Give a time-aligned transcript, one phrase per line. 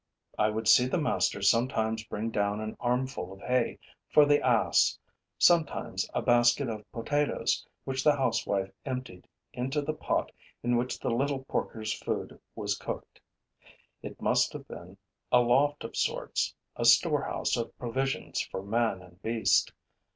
[0.35, 3.77] I would see the master sometimes bring down an armful of hay
[4.09, 4.97] for the ass,
[5.37, 10.31] sometimes a basket of potatoes which the housewife emptied into the pot
[10.63, 13.21] in which the little porkers' food was cooked.
[14.01, 14.97] It must have been
[15.31, 19.71] a loft of sorts, a storehouse of provisions for man and beast.